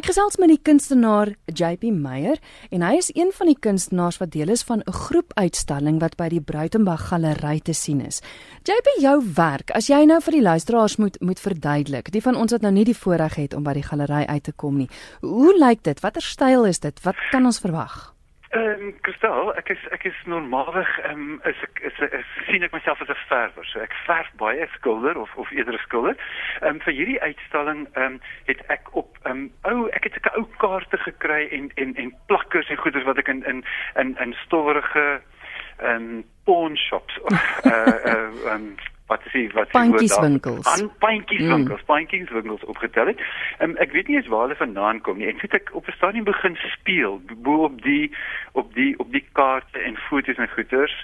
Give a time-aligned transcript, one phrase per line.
[0.00, 2.38] Ek gesels met die kunstenaar JP Meyer
[2.72, 6.16] en hy is een van die kunstenaars wat deel is van 'n groep uitstalling wat
[6.16, 8.22] by die Bruitenberg Galery te sien is.
[8.64, 12.52] JP, jou werk, as jy nou vir die luisteraars moet moet verduidelik, die van ons
[12.52, 14.88] wat nou nie die voorreg het om by die galery uit te kom nie.
[15.20, 16.00] Hoe lyk dit?
[16.00, 17.02] Watter styl is dit?
[17.02, 18.14] Wat kan ons verwag?
[18.50, 22.30] Ehm um, Kristal, ek is ek is normaalweg ehm um, is ek is, is, is
[22.48, 23.66] sien ek myself as 'n verwer.
[23.70, 26.16] So ek verf baie skilder of of eerder skilder.
[26.58, 28.16] Ehm um, vir hierdie uitstalling ehm um,
[28.50, 32.10] het ek op ehm um, ou ek het 'n ou kaarte gekry en en en
[32.26, 33.62] plakkers en goeders wat ek in in
[33.94, 35.22] in in stowwerige
[35.78, 38.74] ehm um, pawn shops uh uh um,
[39.10, 41.88] wat is die wat die paintjieswinkels aan paintjieswinkels mm.
[41.90, 43.24] paintjieswinkels opgetel het.
[43.58, 45.28] Um, ek weet nie eens waar hulle vandaan kom nie.
[45.32, 48.14] Ek het ek op 'n stadium begin speel bo op die
[48.52, 50.96] op die op die kaarte en foto's en goeters.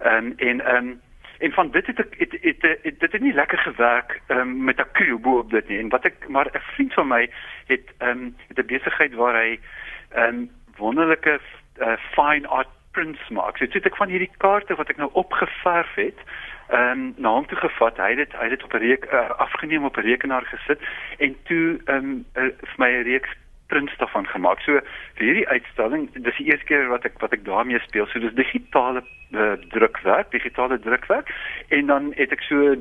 [0.00, 1.00] Um, en en um,
[1.38, 4.64] en van dit het ek het, het, het, het dit het nie lekker gewerk um,
[4.64, 5.78] met akriel bo op dit nie.
[5.78, 7.30] En wat ek maar 'n vriend van my
[7.66, 11.40] het um, het 'n besigheid waar hy 'n um, wonderlike
[11.78, 13.56] uh, fine art prints maak.
[13.56, 16.18] So dit ek van hierdie kaarte wat ek nou opgeverf het
[16.72, 17.96] ehm um, na hom toe gevat.
[18.00, 20.80] Hy het dit hy het dit op 'n reek uh, afgeneem op 'n rekenaar gesit
[21.18, 23.32] en toe ehm um, uh, vir my 'n reeks
[23.66, 24.60] prints daarvan gemaak.
[24.60, 24.80] So
[25.16, 28.06] vir hierdie uitstalling, dis die eerste keer wat ek wat ek daarmee speel.
[28.06, 31.28] So dis digitale uh, drukwerk, digitale drukwerk
[31.68, 32.76] en dan het ek so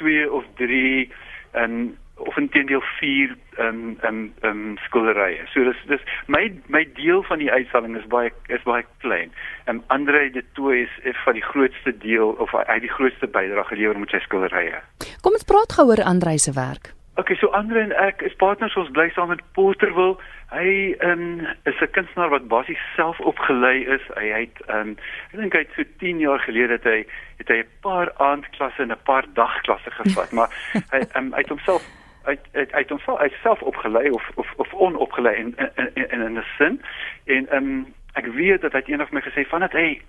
[0.00, 1.12] twee of drie
[1.52, 2.03] en um,
[2.34, 5.46] of intedeel vier ehm um, ehm um, um, skilderye.
[5.52, 9.30] So dis dis my my deel van die uitstalling is baie is baie klein.
[9.64, 13.30] Ehm um, Andre de Tooy is, is van die grootste deel of hy die grootste
[13.30, 14.82] bydrae gelewer met sy skilderye.
[15.22, 16.92] Kom ons praat gou oor Andre se werk.
[17.14, 20.16] Okay, so Andre en ek is partners ons bly saam met Porterville.
[20.50, 20.70] Hy
[21.06, 24.02] um, is 'n kunstenaar wat basies self opgelei is.
[24.18, 24.96] Hy het um,
[25.30, 27.00] ek dink hy het so 10 jaar gelede het hy
[27.38, 30.50] het hy 'n paar aandklasse en 'n paar dagklasse gevat, maar
[30.90, 31.86] hy um, hy het homself
[32.24, 35.56] uit uit uit homself uit self opgelei of of of onopgelei in
[35.94, 36.82] in in 'n sin.
[37.24, 40.00] En um, ek weet dat hy eendag my gesê van dat hy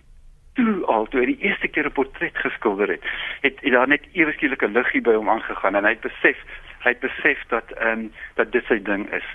[0.56, 3.04] toe al toe hy die eerste keer 'n portret geskilder het
[3.42, 6.38] het, het daar net ewe skielik 'n liggie by hom aangegaan en hy het besef
[6.86, 9.28] hy het besef dat ehm um, dat dit sy ding is.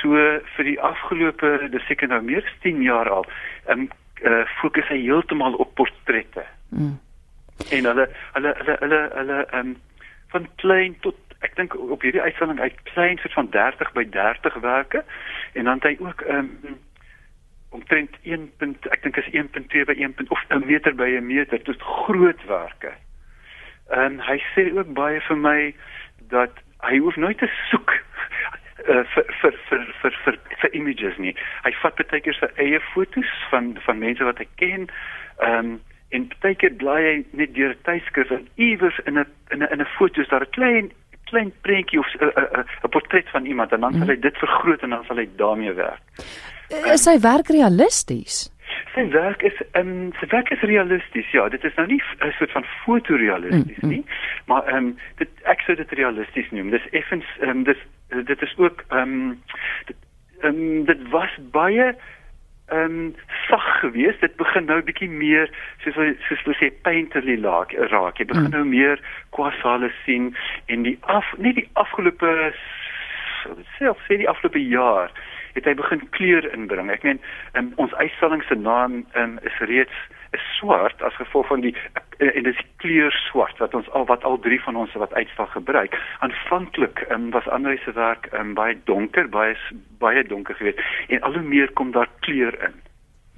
[0.00, 0.14] So
[0.56, 3.26] vir die afgelope dis seker nou meer as 10 jaar al
[3.66, 3.88] ehm um,
[4.22, 6.44] uh, fokus hy heeltemal op portrette.
[6.68, 6.98] Mm.
[7.70, 9.76] en hulle hulle hulle hulle hulle ehm um,
[10.28, 14.54] van klein tot ek dink op hierdie uitstalling uit klein soort van 30 by 30
[14.54, 15.04] werke
[15.52, 16.78] en dan het hy ook ehm um,
[17.70, 18.52] omtrent 1.
[18.90, 20.14] ek dink is 1.2 by 1.
[20.28, 22.92] of 'n meter by 'n meter dit groot werke.
[23.88, 25.74] En hy sê ook baie vir my
[26.28, 27.92] dat hy hoef nooit te soek
[28.88, 31.34] uh, vir, vir vir vir vir vir images nie.
[31.62, 34.88] Hy vat baie keer sy eie fotos van van mense wat hy ken.
[35.38, 39.26] Ehm um, en baie keer bly hy net deur 'n tydskrif en iewers in 'n
[39.52, 40.90] in 'n in 'n foto is daar 'n klein
[41.30, 44.26] klein prentjie of 'n uh, uh, uh, portret van iemand en dan sal hy mhm.
[44.26, 46.02] dit vergroot en dan sal hy daarmee werk.
[46.70, 48.48] Uh, is sy werk realisties?
[48.94, 51.30] Sy werk is ehm um, sy werk is realisties.
[51.32, 54.12] Ja, dit is nou nie 'n soort van fotorealisties mm, nie, mm.
[54.46, 56.70] maar ehm um, dit ek sou dit realisties noem.
[56.70, 59.42] Dis effens ehm um, dis dit is ook ehm um,
[59.86, 59.96] dit
[60.42, 61.94] um, dit was baie
[62.68, 63.14] ehm um,
[63.48, 64.20] sag geweest.
[64.20, 65.48] Dit begin nou bietjie meer
[65.84, 65.96] soos
[66.26, 67.72] soos hulle sê painterly raak.
[67.92, 68.18] raak.
[68.20, 68.56] Jy begin mm.
[68.56, 69.00] nou meer
[69.36, 70.34] kwasale sien
[70.66, 72.52] en die af nie die afgelope
[73.78, 75.12] self sê die afgelope jaar
[75.54, 76.90] het hy begin kleur inbring.
[76.92, 77.20] Ek meen
[77.58, 79.96] um, ons uitstalling se naam um, is reeds
[80.30, 81.74] is swart as gevolg van die
[82.18, 85.46] eh, en dis kleur swart wat ons al wat al drie van ons wat uitstal
[85.54, 85.96] gebruik.
[86.24, 89.56] Aanvanklik um, was Andre se werk um, baie donker, baie
[89.98, 92.76] baie donker geweest en al hoe meer kom daar kleur in.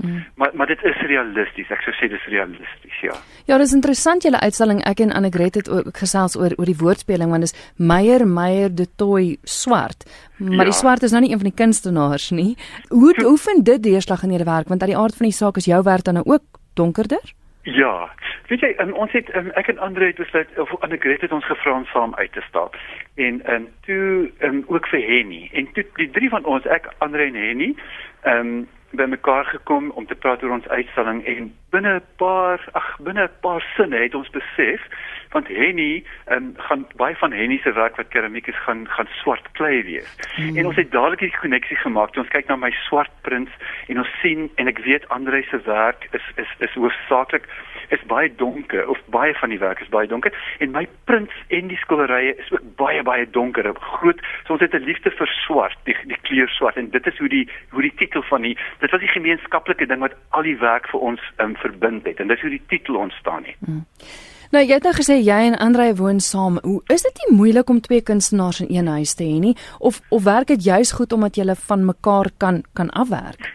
[0.00, 0.24] Mm.
[0.34, 1.68] Maar maar dit is realisties.
[1.68, 3.16] Ek sou sê dis realisties, ja.
[3.44, 4.80] Ja, dis interessant julle uitstalling.
[4.88, 8.86] Ek en Annegret het ook gesels oor oor die woordspeling want dis Meyer Meyer de
[8.96, 10.08] Toy swart.
[10.38, 10.70] Maar ja.
[10.70, 12.54] die swart is nou nie een van die kunstenaars nie.
[12.88, 15.60] Hoe hoe vind dit deurslag in julle werk want uit die aard van die saak
[15.60, 17.36] is jou werk dan nou ook donkerder?
[17.68, 18.08] Ja.
[18.48, 21.46] Weet jy, um, ons het um, ek en Andre het besluit of Annegret het ons
[21.46, 22.76] gevra om saam uit te stap.
[23.14, 25.50] En en um, toe um, ook vir Henny.
[25.52, 27.74] En toe die drie van ons, ek, Andre en Henny,
[28.22, 32.96] ehm um, bymekaar gekom om te praat oor ons uitstalling en binne 'n paar ag
[32.98, 34.80] binne 'n paar sinne het ons besef
[35.30, 39.50] want Henny en gaan baie van Henny se werk wat keramiek is gaan gaan swart
[39.52, 40.16] klei wees.
[40.36, 40.56] Mm.
[40.56, 42.16] En ons het dadelik die koneksie gemaak.
[42.16, 43.52] Ons kyk na my swart prints
[43.86, 47.46] en ons sien en ek weet Andre se werk is is is hoofsaaklik
[47.94, 51.68] is baie donker of baie van die werk is baie donker en my prints en
[51.68, 53.70] die skilderye is ook baie baie donker.
[53.80, 57.18] Groot, so ons het 'n liefde vir swart, die die kleur swart en dit is
[57.18, 60.58] hoe die hoe die titel van die dit was die gemeenskaplike ding wat al die
[60.58, 63.56] werk vir ons um, verbind het en dis hoe die titel ontstaan het.
[63.64, 63.86] Hmm.
[64.50, 66.58] Nou jy het nou gesê jy en Andre woon saam.
[66.62, 70.00] Hoe is dit nie moeilik om twee kunstenaars in een huis te hê nie of
[70.10, 73.52] of werk dit juis goed omdat julle van mekaar kan kan afwerk?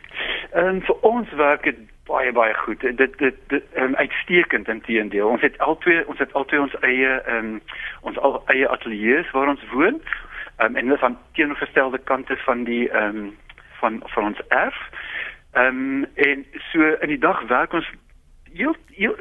[0.54, 2.82] En vir ons werk dit baie baie goed.
[2.82, 5.28] Dit dit, dit um, uitstekend inteendeel.
[5.28, 7.62] Ons het albei ons het albei ons eie um,
[8.02, 10.02] ons al, eie ateljee's waar ons woon.
[10.62, 13.38] Um, en dit is aan teenoorgestelde kante van die ehm um,
[13.80, 14.82] van van ons erf.
[15.54, 17.92] Ehm um, en so in die dag werk ons
[18.56, 19.16] heel heel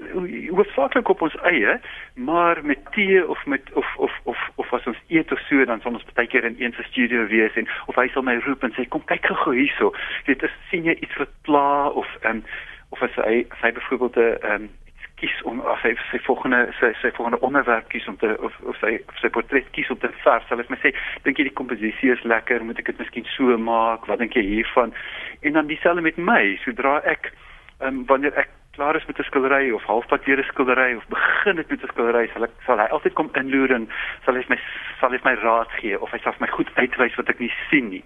[0.55, 1.81] hoofsaaklik op ons eie,
[2.15, 5.81] maar met tee of met of of of of as ons eet of so dan
[5.81, 8.63] sal ons baie keer in een se studio wees en of hy sal my roep
[8.63, 9.93] en sê kom kyk gou hierso.
[10.27, 12.47] Jy weet, sien jy iets wat pla of ehm um,
[12.95, 14.71] of as hy as hy byvoorbeeld 'n ehm um,
[15.19, 18.77] kies om of hy sy volgende sy sy volgende onderwerp kies om te of of
[18.83, 20.47] sy of sy portret kies om te vers.
[20.49, 22.65] Sal ek my sê, dink jy die komposisie is lekker?
[22.65, 24.07] Moet ek dit miskien so maak?
[24.11, 24.95] Wat dink jy hiervan?
[25.43, 27.33] En dan dieselfde met my, sodra ek
[27.81, 31.07] ehm um, wanneer ek klaar is met 'n skildery of halfpad deur 'n skildery of
[31.09, 33.89] begin dit met 'n skildery, sal ek sal hy altyd kom inloer en
[34.25, 34.59] sal hy my
[35.01, 37.89] sal hy my raad gee of hy sal my goed uitwys wat ek nie sien
[37.89, 38.05] nie.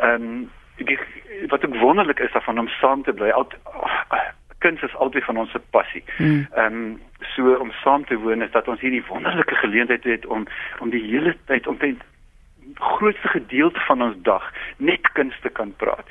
[0.00, 0.98] Ehm um, die
[1.48, 3.30] wat ek wonderlik is daarvan om saam te bly.
[3.30, 3.48] Al
[4.58, 6.04] kuns is altyd van ons se passie.
[6.16, 6.46] Hmm.
[6.54, 7.00] Ehm um,
[7.34, 10.46] so om saam te woon is dat ons hierdie wonderlike geleentheid het om
[10.78, 11.96] om die hele tyd om te
[12.74, 16.06] grootste gedeelte van ons dag net kuns te kan praat.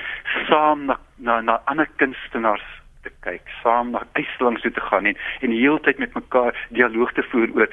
[0.48, 2.66] Saam na na, na ander kunstenaars
[3.08, 6.54] te kyk, saam na uitstallings toe te gaan en en die hele tyd met mekaar
[6.76, 7.72] dialoog te voer oor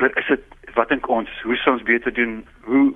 [0.00, 2.40] oor is dit wat dink ons, hoe sou ons beter doen?
[2.68, 2.86] Hoe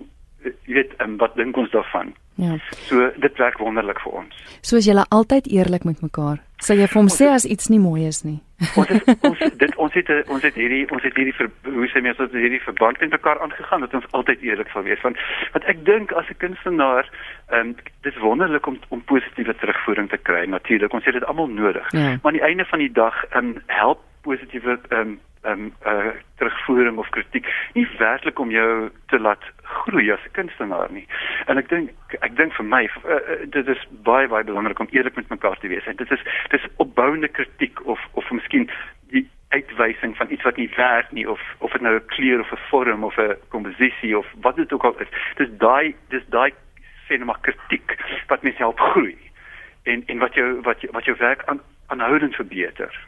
[0.47, 2.15] jy weet, um, wat dink ons daarvan?
[2.41, 2.57] Ja.
[2.89, 4.41] So dit werk wonderlik vir ons.
[4.61, 6.43] So as jy altyd eerlik met mekaar.
[6.63, 8.41] Sal jy vir hom sê as iets nie mooi is nie?
[8.57, 12.01] Ons het ons dit ons het ons het hierdie ons het hierdie ver, hoe sê
[12.01, 15.21] mense dat hierdie verband met mekaar aangegaan dat ons altyd eerlik sal wees want
[15.53, 17.11] wat ek dink as 'n kunstenaar
[17.51, 21.25] ehm um, dit is wonderlik om om positiewe terugvoering te kry natuurlik ons het dit
[21.25, 22.17] almal nodig ja.
[22.23, 26.13] maar aan die einde van die dag ehm um, help positiewe ehm um, um, uh,
[26.37, 31.07] terugvoering of kritiek nie werklik om jou te laat groei as 'n kunstenaar nie.
[31.47, 31.91] En ek dink
[32.21, 35.69] ek dink vir my uh, dit is baie baie belangrik om eerlik met mekaar te
[35.69, 35.87] wees.
[35.87, 38.71] En dit is dis opbouende kritiek of of miskien
[39.11, 42.53] die uitwysing van iets wat nie werk nie of of dit nou 'n kleur of
[42.53, 45.09] 'n vorm of 'n komposisie of wat dit ook al is.
[45.37, 46.53] Dis daai dis daai
[47.07, 47.97] sê net maar kritiek
[48.27, 49.19] wat mens help groei.
[49.83, 53.07] En en wat jou wat jou, wat jou werk aan aanhoudend verbeter.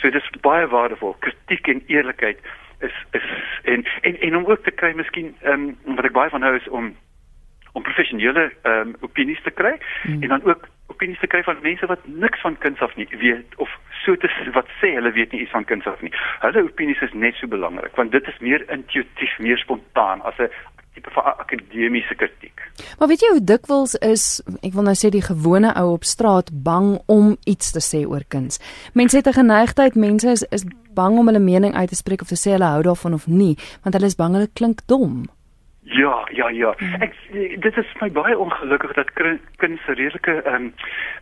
[0.00, 1.16] So dis baie waardevol.
[1.20, 2.38] Kritiek en eerlikheid
[2.80, 3.22] is is
[3.62, 6.54] en en en om ook te kry miskien ehm um, wat ek baie van hou
[6.56, 6.96] is om
[7.72, 10.22] om professionele ehm um, opinies te kry hmm.
[10.22, 13.56] en dan ook opinies te kry van mense wat niks van kuns af nie weet
[13.56, 16.12] of so te wat sê hulle weet nie iets van kuns af nie.
[16.40, 20.50] Hulle opinies is net so belangrik want dit is meer intuïtief, meer spontaan as 'n
[20.94, 22.60] tipe van akademiese kritiek.
[22.98, 26.50] Maar weet jy hoe dikwels is ek wil nou sê die gewone ou op straat
[26.52, 28.60] bang om iets te sê oor kuns.
[28.94, 30.64] Mense het 'n geneigtheid, mense is is
[30.94, 33.56] bang om hulle mening uit te spreek of te sê hulle hou daarvan of nie,
[33.82, 35.24] want hulle is bang hulle klink dom.
[35.82, 36.74] Ja, ja, ja.
[37.00, 37.14] Ek
[37.64, 40.74] dit is my baie ongelukkig dat kuns 'n redelike ehm um,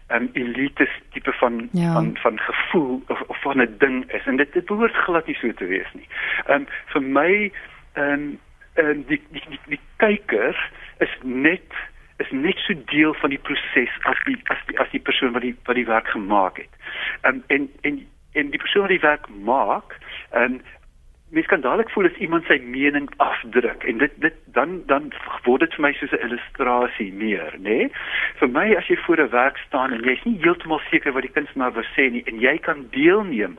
[0.09, 1.93] ehm um, elite tipe van ja.
[1.93, 5.37] van van gevoel of, of van 'n ding is en dit dit behoort glad nie
[5.41, 6.09] so te wees nie.
[6.47, 7.53] Ehm um, vir my
[7.93, 8.38] ehm um,
[8.78, 10.56] en die die die, die kyker
[11.04, 11.75] is net
[12.19, 15.46] is net so deel van die proses as die as die as die persoon wat
[15.46, 16.80] die wat die werk gemaak het.
[17.22, 18.02] Um, en en
[18.32, 19.94] en die persoon wat die werk maak,
[20.30, 20.60] en
[21.30, 25.10] mens kan dadelik voel as iemand sy mening afdruk en dit dit dan dan
[25.44, 27.78] word dit vir my soos 'n illustrasie meer, nê?
[27.78, 27.90] Nee?
[28.40, 31.37] Vir my as jy voor 'n werk staan en jy's nie heeltemal seker wat die
[31.37, 33.58] kunstenaar wil sê nie en jy kan deelneem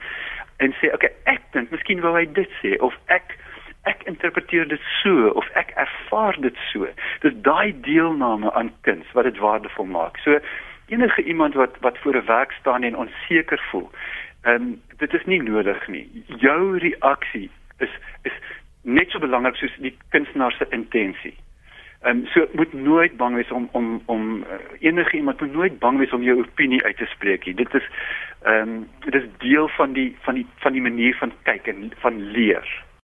[0.57, 3.38] en sê, "Oké, okay, ek dink miskien wou hy dit sê of ek
[3.83, 6.88] ek interpreteer dit so of ek ervaar dit so.
[7.21, 10.17] Dis daai deelname aan kuns wat dit waardevol maak.
[10.25, 10.39] So
[10.89, 13.89] enige iemand wat wat voor 'n werk staan en onseker voel,
[14.41, 16.24] ehm um, dit is nie nodig nie.
[16.25, 17.89] Jou reaksie is
[18.24, 18.33] is
[18.81, 21.38] net so belangrik soos die kunstenaar se intensie.
[22.01, 25.79] Ehm um, so moet nooit bang wees om om om uh, enige iemand moet nooit
[25.79, 27.55] bang wees om jou opinie uit te spreek nie.
[27.55, 27.89] Dit is
[28.41, 31.91] ehm um, dit is deel van die van die van die manier van kyk en
[32.00, 32.83] van leer.